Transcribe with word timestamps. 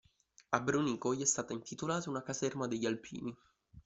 A 0.51 0.59
Brunico 0.61 1.13
gli 1.13 1.21
è 1.21 1.25
stata 1.25 1.53
intitolata 1.53 2.09
una 2.09 2.23
caserma 2.23 2.65
degli 2.65 2.87
alpini. 2.87 3.37